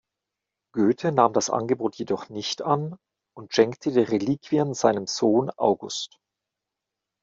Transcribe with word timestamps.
Goethe 0.73 1.11
nahm 1.11 1.31
das 1.33 1.51
Angebot 1.51 1.95
jedoch 1.95 2.27
nicht 2.27 2.63
an 2.63 2.97
und 3.37 3.53
schenkte 3.53 3.91
die 3.91 3.99
Reliquien 3.99 4.73
seinem 4.73 5.05
Sohn 5.05 5.51
August. 5.57 6.17